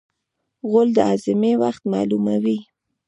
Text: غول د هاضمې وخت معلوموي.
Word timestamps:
غول 0.69 0.89
د 0.95 0.99
هاضمې 1.09 1.53
وخت 1.63 1.83
معلوموي. 1.91 2.57